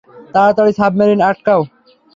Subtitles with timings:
[0.33, 1.61] তারাতাড়ি submarine আটকাও।